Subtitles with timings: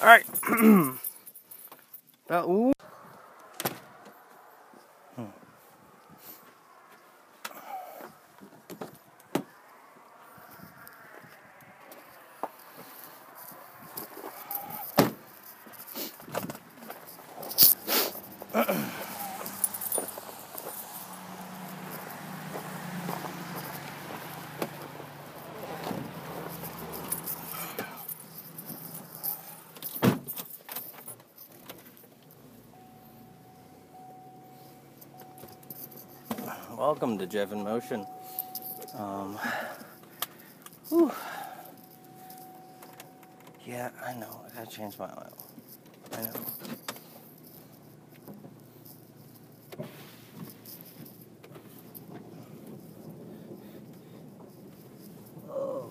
[0.00, 0.24] Alright.
[2.30, 2.72] uh, ooh.
[36.78, 38.06] Welcome to Jeff in Motion.
[38.94, 39.36] Um,
[40.88, 41.10] whew.
[43.66, 44.42] Yeah, I know.
[44.46, 45.36] I gotta change my oil.
[46.12, 46.30] I know.
[55.50, 55.90] Oh.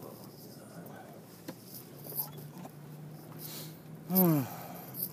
[4.08, 4.42] Hmm.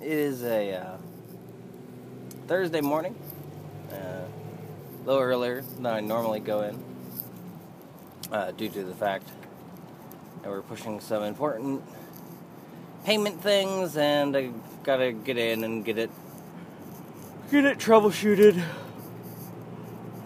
[0.01, 0.97] It is a uh,
[2.47, 3.17] Thursday morning.
[3.91, 4.27] Uh,
[5.05, 6.83] a little earlier than I normally go in,
[8.33, 9.29] uh, due to the fact
[10.43, 11.83] that we're pushing some important
[13.05, 14.51] payment things, and I
[14.83, 16.11] gotta get in and get it
[17.51, 18.63] get it troubleshooted.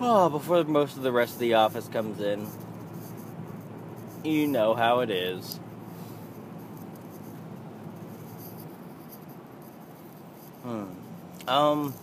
[0.00, 2.46] Oh, before most of the rest of the office comes in.
[4.24, 5.58] You know how it is.
[10.62, 10.84] Hmm.
[11.46, 11.94] Um.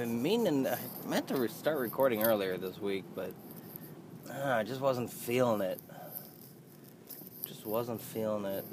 [0.00, 0.66] Been meaning.
[0.66, 3.34] I meant to start recording earlier this week, but
[4.30, 5.78] uh, I just wasn't feeling it.
[7.46, 8.64] Just wasn't feeling it.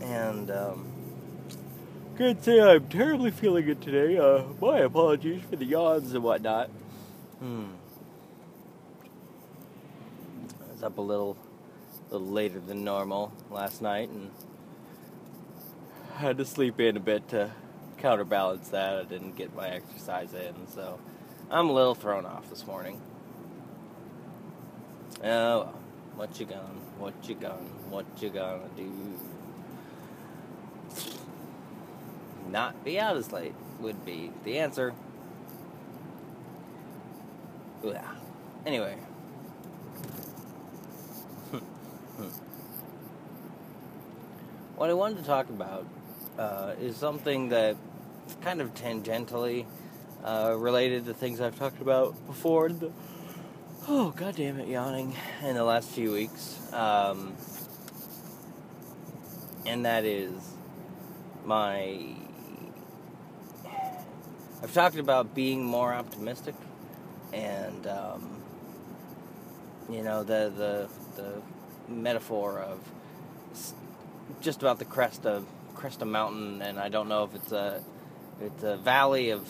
[0.00, 0.86] And um,
[2.16, 4.16] can't say I'm terribly feeling it today.
[4.16, 6.68] Uh, my apologies for the yawns and whatnot.
[7.40, 7.64] Hmm.
[10.62, 11.36] I was up a little,
[12.10, 14.30] a little later than normal last night, and
[16.14, 17.50] had to sleep in a bit to
[17.98, 18.96] counterbalance that.
[18.96, 20.98] I didn't get my exercise in, so
[21.50, 23.00] I'm a little thrown off this morning.
[25.22, 25.74] Oh, well,
[26.16, 26.62] what you gonna,
[26.98, 27.54] what you gonna,
[27.88, 28.92] what you gonna do?
[32.48, 34.94] Not be out as late would be the answer.
[37.82, 38.02] Yeah.
[38.64, 38.96] Anyway.
[44.76, 45.86] what I wanted to talk about
[46.38, 47.76] uh, is something that
[48.42, 49.66] kind of tangentially
[50.24, 52.68] uh, related to things I've talked about before.
[52.68, 52.92] The,
[53.88, 56.60] oh, god damn it, yawning in the last few weeks.
[56.72, 57.34] Um,
[59.66, 60.32] and that is
[61.44, 62.14] my.
[64.62, 66.54] I've talked about being more optimistic,
[67.32, 68.42] and um,
[69.90, 71.42] you know the the the
[71.92, 72.80] metaphor of
[74.40, 77.82] just about the crest of crest of mountain, and I don't know if it's a
[78.40, 79.48] it's a valley of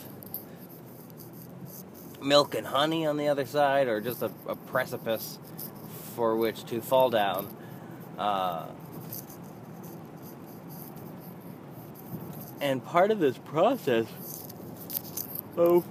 [2.22, 5.38] milk and honey on the other side, or just a, a precipice
[6.14, 7.54] for which to fall down.
[8.18, 8.66] Uh,
[12.60, 14.06] and part of this process
[15.56, 15.84] of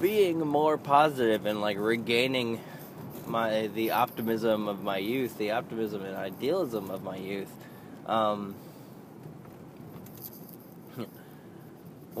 [0.00, 2.60] being more positive and like regaining
[3.26, 7.52] my the optimism of my youth, the optimism and idealism of my youth.
[8.06, 8.54] Um,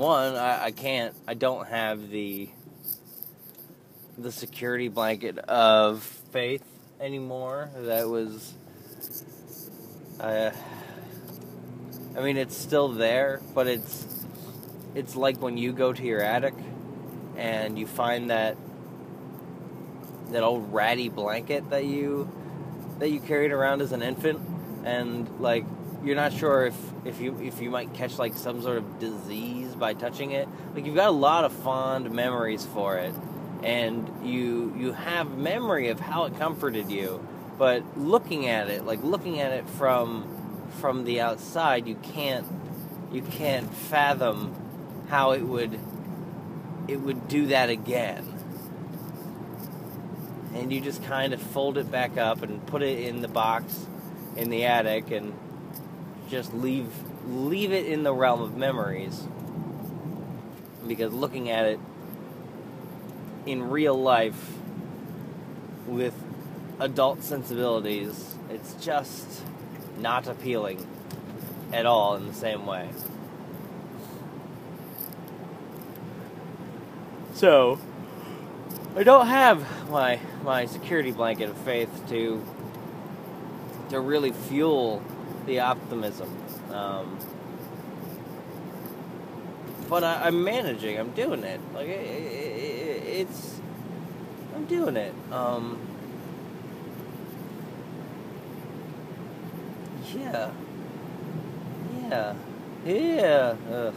[0.00, 2.48] one, I, I can't, I don't have the
[4.16, 6.02] the security blanket of
[6.32, 6.64] faith
[6.98, 7.70] anymore.
[7.76, 8.54] That was,
[10.18, 10.50] uh,
[12.16, 14.24] I mean, it's still there, but it's
[14.94, 16.54] it's like when you go to your attic
[17.36, 18.56] and you find that
[20.30, 22.26] that old ratty blanket that you
[23.00, 24.40] that you carried around as an infant
[24.84, 25.66] and like
[26.04, 29.74] you're not sure if if you if you might catch like some sort of disease
[29.74, 30.48] by touching it.
[30.74, 33.14] Like you've got a lot of fond memories for it
[33.62, 37.22] and you you have memory of how it comforted you
[37.58, 40.26] but looking at it like looking at it from
[40.80, 42.46] from the outside you can't
[43.12, 44.54] you can't fathom
[45.10, 45.78] how it would
[46.88, 48.26] it would do that again.
[50.54, 53.86] And you just kind of fold it back up and put it in the box
[54.36, 55.32] in the attic and
[56.30, 56.88] just leave
[57.26, 59.26] leave it in the realm of memories.
[60.86, 61.80] Because looking at it
[63.46, 64.52] in real life
[65.86, 66.14] with
[66.78, 69.42] adult sensibilities it's just
[69.98, 70.86] not appealing
[71.72, 72.88] at all in the same way.
[77.34, 77.78] So
[78.96, 82.44] I don't have my my security blanket of faith to
[83.90, 85.02] to really fuel
[85.46, 86.36] the optimism.
[86.72, 87.18] Um,
[89.88, 90.98] but I, am managing.
[90.98, 91.60] I'm doing it.
[91.74, 93.60] Like it, it, it's,
[94.54, 95.12] I'm doing it.
[95.32, 95.78] Um,
[100.14, 100.52] yeah,
[102.08, 102.34] yeah,
[102.84, 103.56] yeah.
[103.72, 103.94] Ugh.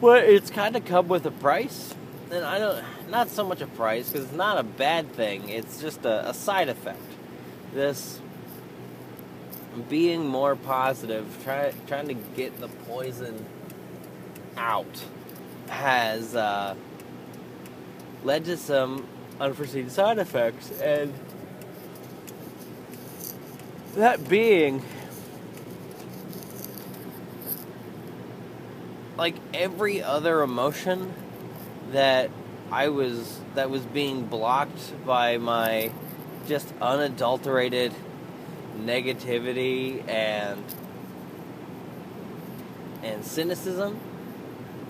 [0.00, 1.94] But it's kind of come with a price,
[2.30, 2.84] and I don't.
[3.10, 5.48] Not so much a price because it's not a bad thing.
[5.48, 7.00] It's just a, a side effect.
[7.72, 8.20] This
[9.88, 13.44] being more positive, try, trying to get the poison
[14.56, 15.04] out,
[15.68, 16.74] has uh,
[18.24, 19.06] led to some
[19.38, 21.12] unforeseen side effects, and
[23.94, 24.82] that being
[29.16, 31.14] like every other emotion
[31.92, 32.30] that
[32.70, 35.90] I was that was being blocked by my
[36.46, 37.92] just unadulterated
[38.78, 40.62] negativity and
[43.02, 43.98] and cynicism.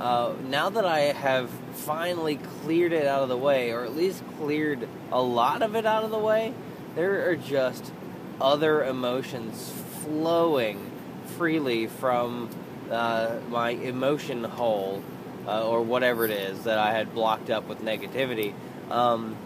[0.01, 4.23] Uh, now that I have finally cleared it out of the way, or at least
[4.39, 6.53] cleared a lot of it out of the way,
[6.95, 7.93] there are just
[8.41, 10.91] other emotions flowing
[11.39, 12.51] freely from
[12.91, 15.03] uh, my emotion hole,
[15.47, 18.55] uh, or whatever it is that I had blocked up with negativity.
[18.91, 19.37] Um,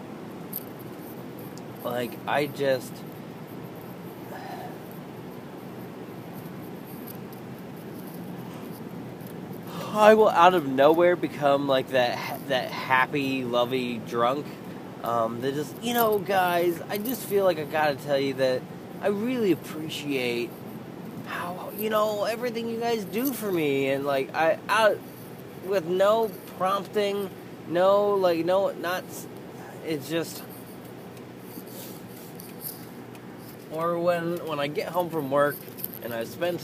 [1.83, 2.93] like, I just
[9.93, 14.45] I will out of nowhere become like that that happy, lovey drunk.
[15.03, 18.61] Um, that just you know, guys, I just feel like I gotta tell you that
[19.01, 20.49] I really appreciate
[21.25, 24.97] how you know everything you guys do for me, and like I out
[25.65, 27.29] with no prompting,
[27.67, 29.03] no like no not.
[29.85, 30.43] It's just.
[33.71, 35.55] Or when when I get home from work
[36.03, 36.61] and I spent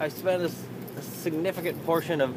[0.00, 0.50] I spent a,
[0.98, 2.34] a significant portion of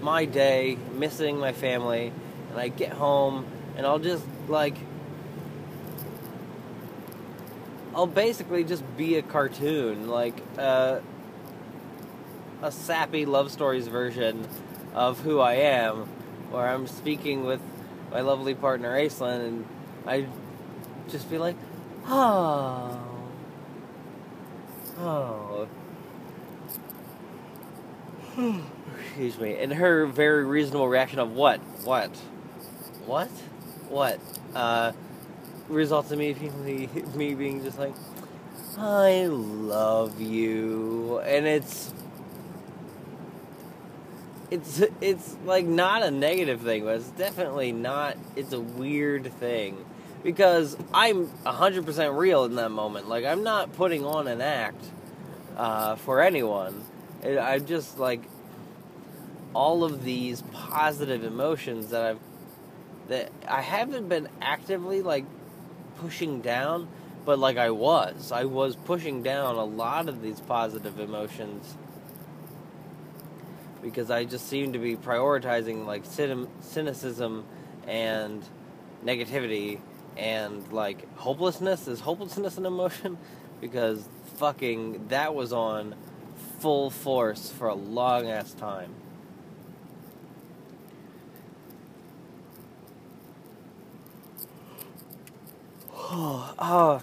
[0.00, 2.12] my day missing my family,
[2.50, 3.46] and I get home
[3.76, 4.76] and I'll just like
[7.94, 11.00] I'll basically just be a cartoon, like uh,
[12.62, 14.46] a sappy love stories version
[14.94, 16.06] of who I am,
[16.50, 17.60] where I'm speaking with
[18.12, 19.66] my lovely partner Aislinn, and
[20.06, 20.26] I
[21.08, 21.56] just be like,
[22.06, 22.98] oh,
[24.98, 25.68] oh.
[29.00, 29.56] Excuse me.
[29.56, 31.60] And her very reasonable reaction of what?
[31.84, 32.10] What?
[33.06, 33.28] What?
[33.88, 34.20] What?
[34.54, 34.92] Uh,
[35.68, 37.94] results in me being, me being just like,
[38.78, 41.18] I love you.
[41.20, 41.92] And it's.
[44.50, 48.16] It's it's like not a negative thing, but it's definitely not.
[48.34, 49.76] It's a weird thing
[50.22, 53.08] because I'm 100% real in that moment.
[53.08, 54.84] Like I'm not putting on an act
[55.56, 56.84] uh, for anyone.
[57.24, 58.22] I'm just like
[59.54, 62.20] all of these positive emotions that I've
[63.08, 65.24] that I haven't been actively like
[65.98, 66.88] pushing down,
[67.24, 68.30] but like I was.
[68.30, 71.76] I was pushing down a lot of these positive emotions
[73.82, 77.44] because I just seem to be prioritizing like cynicism
[77.86, 78.44] and
[79.04, 79.80] negativity
[80.20, 81.88] and like hopelessness.
[81.88, 83.18] Is hopelessness an emotion?
[83.60, 85.94] because fucking that was on
[86.58, 88.94] full force for a long ass time.
[95.94, 97.02] Oh, oh,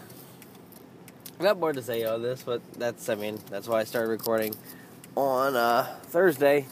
[1.39, 4.09] I got more to say on this, but that's, I mean, that's why I started
[4.09, 4.55] recording
[5.15, 6.65] on uh, Thursday.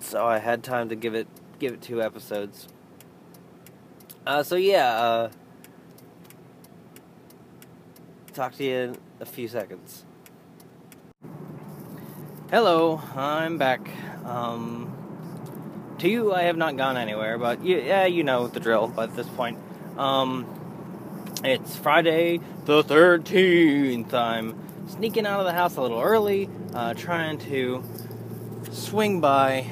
[0.00, 1.26] So I had time to give it
[1.58, 2.68] give it two episodes.
[4.26, 5.30] Uh, so yeah, uh,
[8.34, 10.04] talk to you in a few seconds.
[12.50, 13.80] Hello, I'm back.
[14.26, 14.94] Um,
[15.98, 19.06] to you, I have not gone anywhere, but you, yeah, you know the drill by
[19.06, 19.58] this point.
[19.96, 20.46] Um,
[21.42, 24.12] it's Friday the 13th.
[24.12, 24.54] I'm
[24.86, 27.82] sneaking out of the house a little early, uh, trying to
[28.70, 29.66] swing by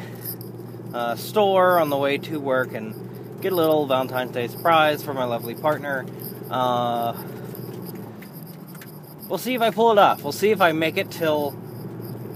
[0.94, 3.07] a store on the way to work and
[3.40, 6.04] get a little Valentine's Day surprise for my lovely partner.
[6.50, 7.16] Uh,
[9.28, 10.22] we'll see if I pull it off.
[10.22, 11.56] We'll see if I make it till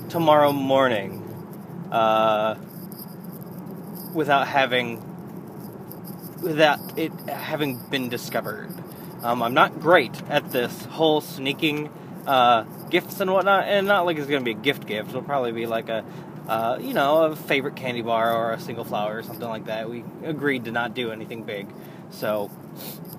[0.09, 1.19] tomorrow morning
[1.91, 2.57] uh,
[4.15, 5.09] without having
[6.43, 8.69] without it having been discovered.
[9.23, 11.91] Um, I'm not great at this whole sneaking
[12.27, 15.11] uh, gifts and whatnot, and not like it's to be a gift gift.
[15.11, 16.05] It'll probably be like a,
[16.49, 19.89] uh, you know, a favorite candy bar or a single flower or something like that.
[19.89, 21.69] We agreed to not do anything big,
[22.11, 22.51] so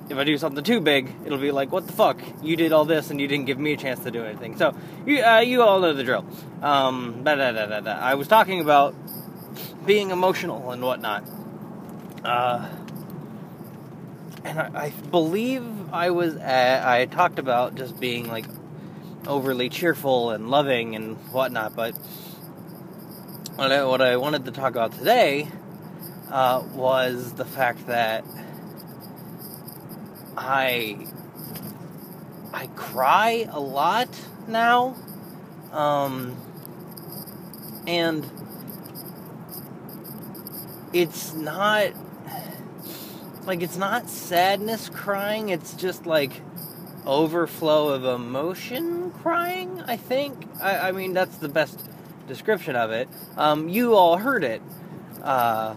[0.10, 2.20] if I do something too big, it'll be like, what the fuck?
[2.42, 4.58] You did all this and you didn't give me a chance to do anything.
[4.58, 4.76] So
[5.06, 6.26] you uh, you all know the drill.
[6.62, 7.92] Um, da, da, da, da.
[7.92, 8.96] I was talking about
[9.86, 11.24] being emotional and whatnot.
[12.24, 12.70] Uh,
[14.44, 15.64] and I, I believe
[15.94, 18.46] I was at, I talked about just being like
[19.28, 21.98] overly cheerful and loving and whatnot, but
[23.56, 25.48] what I, what I wanted to talk about today
[26.32, 28.26] uh, was the fact that
[30.36, 31.08] I
[32.52, 34.10] I cry a lot
[34.48, 34.96] now,
[35.72, 36.36] um,
[37.86, 38.28] and
[40.92, 41.92] it's not
[43.46, 45.50] like it's not sadness crying.
[45.50, 46.42] It's just like
[47.06, 49.82] overflow of emotion crying.
[49.82, 50.48] I think.
[50.62, 51.80] I, I mean, that's the best
[52.28, 53.08] description of it.
[53.38, 54.62] Um, you all heard it.
[55.22, 55.76] Uh,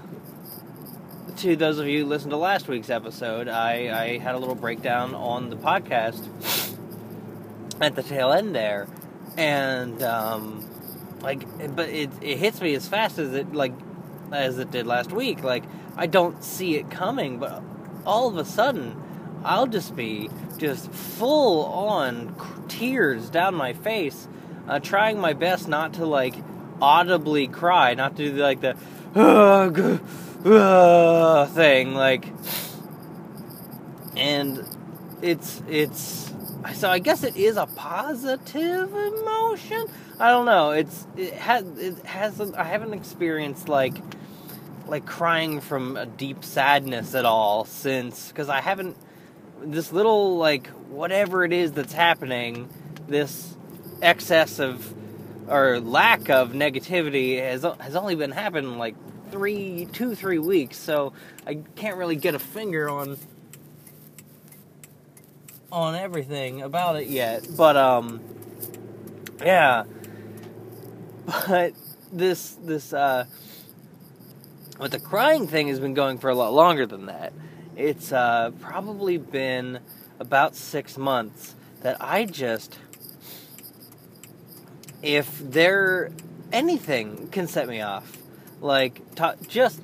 [1.38, 4.54] to those of you who listened to last week's episode, I, I had a little
[4.54, 6.26] breakdown on the podcast
[7.80, 8.88] at the tail end there,
[9.36, 10.68] and um,
[11.20, 11.44] like,
[11.76, 13.72] but it it hits me as fast as it like
[14.32, 15.42] as it did last week.
[15.42, 15.64] Like,
[15.96, 17.62] I don't see it coming, but
[18.06, 18.96] all of a sudden,
[19.44, 22.34] I'll just be just full on
[22.68, 24.26] tears down my face,
[24.68, 26.35] uh, trying my best not to like
[26.80, 28.76] audibly cry, not to do like the
[30.44, 32.26] uh, thing, like,
[34.16, 34.64] and
[35.23, 36.32] it's it's
[36.75, 39.87] so I guess it is a positive emotion.
[40.18, 40.70] I don't know.
[40.70, 43.94] It's it has it hasn't I haven't experienced like
[44.87, 48.96] like crying from a deep sadness at all since because I haven't
[49.62, 52.68] this little like whatever it is that's happening
[53.08, 53.55] this
[54.02, 54.94] excess of
[55.48, 58.94] or lack of negativity has has only been happening like
[59.30, 61.12] three two three weeks so
[61.46, 63.18] I can't really get a finger on
[65.70, 68.20] on everything about it yet but um
[69.40, 69.84] yeah
[71.26, 71.72] but
[72.12, 73.26] this this uh
[74.78, 77.32] but the crying thing has been going for a lot longer than that.
[77.76, 79.78] It's uh, probably been
[80.20, 82.78] about six months that I just,
[85.06, 86.10] if there
[86.50, 88.18] anything can set me off,
[88.60, 89.00] like
[89.46, 89.80] just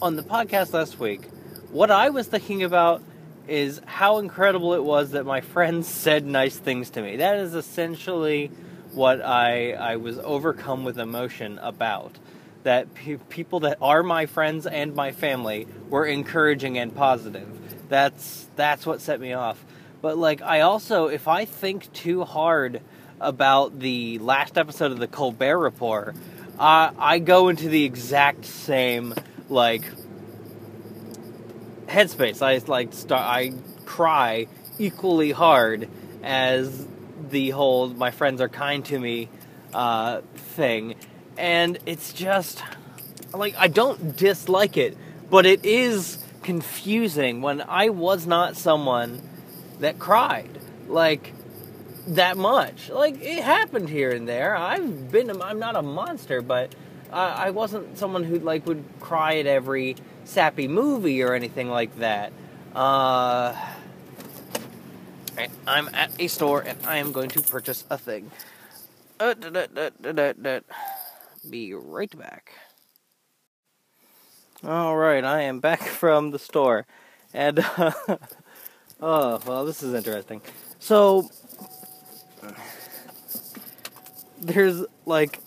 [0.00, 1.26] on the podcast last week,
[1.70, 3.02] what I was thinking about
[3.46, 7.16] is how incredible it was that my friends said nice things to me.
[7.16, 8.50] That is essentially
[8.94, 12.18] what I I was overcome with emotion about
[12.62, 17.48] that pe- people that are my friends and my family were encouraging and positive.
[17.90, 19.62] That's that's what set me off.
[20.00, 22.80] But like I also if I think too hard
[23.22, 26.14] about the last episode of the Colbert Report,
[26.58, 29.14] I go into the exact same
[29.48, 29.84] like
[31.86, 32.42] headspace.
[32.42, 33.52] I like start I
[33.86, 34.46] cry
[34.78, 35.88] equally hard
[36.22, 36.86] as
[37.30, 39.28] the whole "my friends are kind to me"
[39.72, 40.94] uh, thing
[41.36, 42.62] and it's just
[43.32, 44.96] like I don't dislike it,
[45.30, 49.22] but it is confusing when I was not someone
[49.80, 50.50] that cried
[50.88, 51.32] like
[52.06, 52.90] that much.
[52.90, 54.56] Like it happened here and there.
[54.56, 56.74] I've been I'm not a monster, but
[57.12, 62.32] I wasn't someone who like would cry at every sappy movie or anything like that.
[62.74, 63.54] Uh,
[65.66, 68.30] I'm at a store and I am going to purchase a thing.
[69.20, 70.60] Uh, da, da, da,
[71.48, 72.52] be right back.
[74.64, 76.86] All right, I am back from the store,
[77.34, 77.92] and uh,
[79.00, 80.40] oh well, this is interesting.
[80.78, 81.30] So
[84.42, 85.38] there's like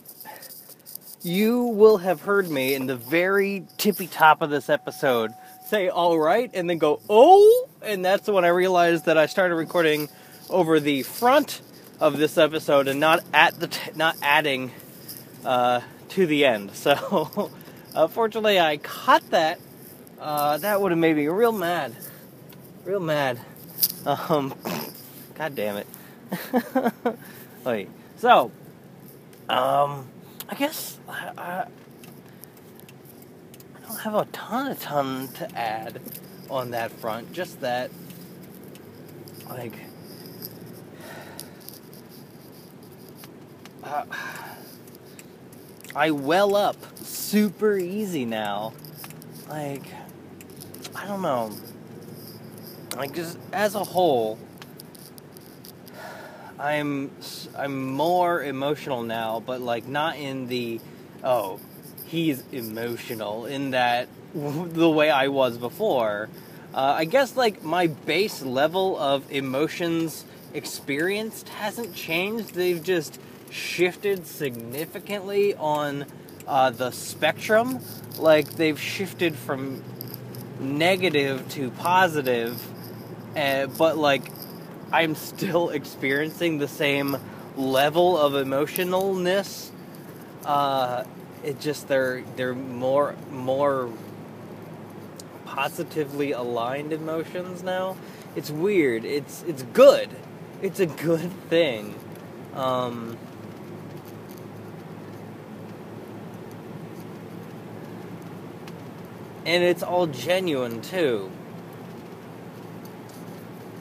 [1.21, 5.31] you will have heard me in the very tippy top of this episode
[5.67, 9.55] say all right and then go oh and that's when i realized that i started
[9.55, 10.07] recording
[10.49, 11.61] over the front
[11.99, 14.71] of this episode and not at the t- not adding
[15.43, 16.71] uh, to the end.
[16.85, 17.51] So,
[17.95, 19.59] unfortunately, I caught that.
[20.19, 21.95] Uh, that would have made me real mad.
[22.83, 23.39] Real mad.
[24.05, 24.53] Um,
[25.35, 25.87] God damn it.
[27.65, 27.89] Wait.
[28.17, 28.51] So,
[29.49, 30.07] um,
[30.49, 31.65] I guess I, I,
[33.75, 36.01] I don't have a ton, a ton to add
[36.49, 37.31] on that front.
[37.33, 37.91] Just that,
[39.49, 39.73] like,
[43.83, 44.05] uh,
[45.95, 48.73] I well up super easy now.
[49.47, 49.85] Like,
[50.95, 51.51] I don't know.
[52.95, 54.39] Like, just as a whole,
[56.59, 57.11] I'm
[57.57, 60.79] I'm more emotional now, but like not in the
[61.23, 61.59] oh,
[62.05, 66.29] he's emotional in that the way I was before.
[66.73, 72.53] Uh, I guess like my base level of emotions experienced hasn't changed.
[72.53, 73.19] They've just
[73.49, 76.05] shifted significantly on
[76.47, 77.79] uh, the spectrum.
[78.17, 79.83] Like they've shifted from
[80.59, 82.61] negative to positive,
[83.35, 84.23] uh, but like
[84.95, 87.17] I'm still experiencing the same
[87.57, 89.69] level of emotionalness.
[90.45, 91.03] Uh,
[91.43, 93.91] it just they're they're more more
[95.43, 97.97] positively aligned emotions now.
[98.37, 99.03] It's weird.
[99.03, 100.09] It's it's good.
[100.61, 101.95] It's a good thing.
[102.53, 103.17] Um,
[109.45, 111.29] and it's all genuine too.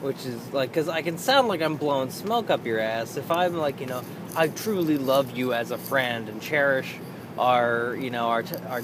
[0.04, 3.30] Which is like, because I can sound like I'm blowing smoke up your ass if
[3.30, 4.02] I'm like, you know,
[4.36, 6.96] I truly love you as a friend and cherish
[7.38, 8.82] our, you know, our, t- our,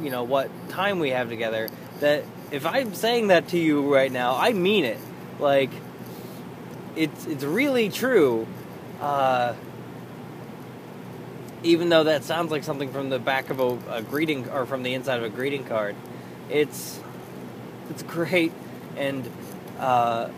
[0.00, 1.68] you know, what time we have together.
[1.98, 4.98] That if I'm saying that to you right now, I mean it.
[5.40, 5.70] Like,
[6.94, 8.46] it's it's really true.
[9.00, 9.54] Uh,
[11.64, 14.84] even though that sounds like something from the back of a, a, greeting or from
[14.84, 15.96] the inside of a greeting card,
[16.48, 17.00] it's
[17.90, 18.52] it's great,
[18.96, 19.28] and
[19.80, 20.28] uh,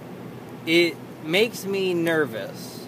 [0.67, 2.87] it makes me nervous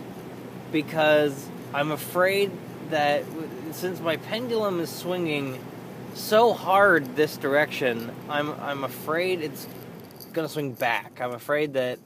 [0.72, 2.50] because I'm afraid
[2.90, 3.24] that
[3.72, 5.58] since my pendulum is swinging
[6.14, 9.66] so hard this direction, I'm I'm afraid it's
[10.32, 11.20] gonna swing back.
[11.20, 11.98] I'm afraid that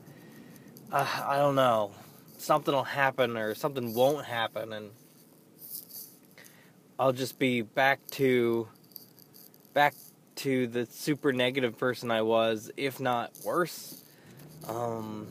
[0.93, 1.93] uh, I don't know
[2.39, 4.91] something will happen or something won't happen, and
[6.99, 8.69] I'll just be back to
[9.73, 9.95] back
[10.37, 14.03] to the super negative person I was, if not worse.
[14.67, 15.27] Um,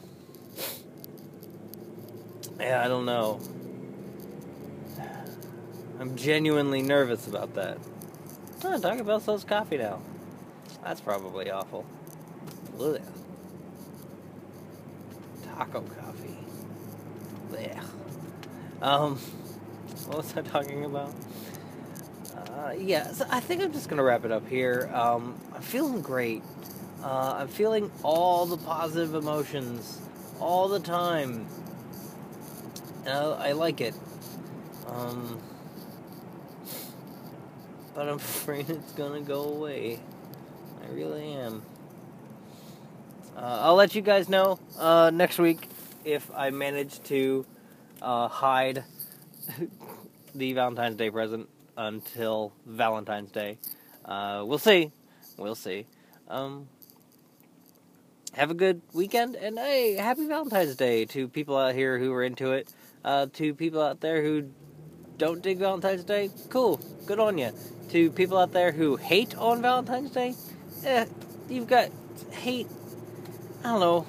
[2.60, 3.40] yeah, I don't know.
[6.00, 7.78] I'm genuinely nervous about that.
[8.64, 10.02] Oh, Taco Bell sells coffee now.
[10.84, 11.86] That's probably awful.
[12.80, 13.02] Ugh.
[15.44, 16.38] Taco coffee.
[17.60, 17.84] Yeah.
[18.82, 19.18] Um,
[20.08, 21.14] what was I talking about?
[22.36, 24.90] Uh, yeah, so I think I'm just gonna wrap it up here.
[24.94, 26.44] Um, I'm feeling great.
[27.04, 30.00] Uh, I'm feeling all the positive emotions
[30.40, 31.46] all the time.
[33.08, 33.94] I, I like it.
[34.88, 35.40] Um,
[37.94, 40.00] but I'm afraid it's gonna go away.
[40.84, 41.62] I really am.
[43.36, 45.70] Uh, I'll let you guys know uh, next week
[46.04, 47.46] if I manage to
[48.02, 48.84] uh, hide
[50.36, 53.58] the Valentine's Day present until Valentine's Day.
[54.04, 54.92] Uh, we'll see.
[55.38, 55.86] We'll see.
[56.28, 56.68] Um,
[58.40, 62.24] have a good weekend, and hey, happy Valentine's Day to people out here who are
[62.24, 62.74] into it.
[63.04, 64.50] Uh, to people out there who
[65.18, 67.52] don't dig Valentine's Day, cool, good on you.
[67.90, 70.36] To people out there who hate on Valentine's Day,
[70.86, 71.06] eh,
[71.50, 71.90] you've got
[72.32, 72.68] hate.
[73.60, 74.08] I don't know,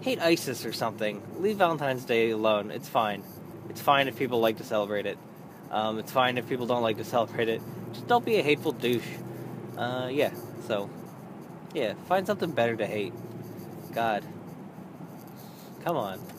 [0.00, 1.22] hate ISIS or something.
[1.38, 2.70] Leave Valentine's Day alone.
[2.70, 3.22] It's fine.
[3.68, 5.18] It's fine if people like to celebrate it.
[5.70, 7.60] Um, it's fine if people don't like to celebrate it.
[7.92, 9.04] Just don't be a hateful douche.
[9.76, 10.32] Uh, yeah,
[10.66, 10.88] so,
[11.74, 13.12] yeah, find something better to hate.
[13.94, 14.24] God.
[15.84, 16.33] Come on.